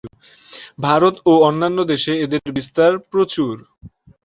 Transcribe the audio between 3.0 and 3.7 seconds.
প্রচুর।